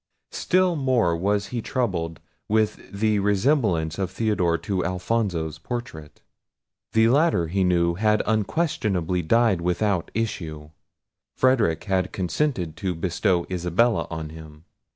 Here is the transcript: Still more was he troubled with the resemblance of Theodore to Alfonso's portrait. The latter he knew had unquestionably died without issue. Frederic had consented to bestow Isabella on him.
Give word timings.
Still 0.31 0.75
more 0.75 1.15
was 1.15 1.49
he 1.49 1.61
troubled 1.61 2.19
with 2.49 2.89
the 2.91 3.19
resemblance 3.19 3.99
of 3.99 4.09
Theodore 4.09 4.57
to 4.57 4.83
Alfonso's 4.83 5.59
portrait. 5.59 6.21
The 6.93 7.07
latter 7.09 7.49
he 7.49 7.63
knew 7.63 7.93
had 7.93 8.23
unquestionably 8.25 9.21
died 9.21 9.61
without 9.61 10.09
issue. 10.15 10.71
Frederic 11.35 11.83
had 11.83 12.11
consented 12.11 12.75
to 12.77 12.95
bestow 12.95 13.45
Isabella 13.51 14.07
on 14.09 14.29
him. 14.29 14.65